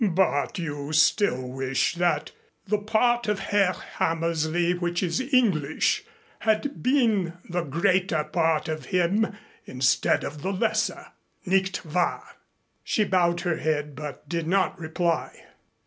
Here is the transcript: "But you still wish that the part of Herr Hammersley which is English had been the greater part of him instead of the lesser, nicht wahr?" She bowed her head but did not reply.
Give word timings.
"But 0.15 0.57
you 0.57 0.93
still 0.93 1.47
wish 1.47 1.93
that 1.93 2.31
the 2.65 2.79
part 2.79 3.27
of 3.27 3.37
Herr 3.37 3.73
Hammersley 3.73 4.73
which 4.73 5.03
is 5.03 5.31
English 5.31 6.05
had 6.39 6.81
been 6.81 7.33
the 7.47 7.61
greater 7.61 8.23
part 8.23 8.67
of 8.67 8.85
him 8.85 9.27
instead 9.65 10.23
of 10.23 10.41
the 10.41 10.51
lesser, 10.53 11.11
nicht 11.45 11.85
wahr?" 11.85 12.37
She 12.83 13.03
bowed 13.03 13.41
her 13.41 13.57
head 13.57 13.95
but 13.95 14.27
did 14.27 14.47
not 14.47 14.79
reply. 14.79 15.45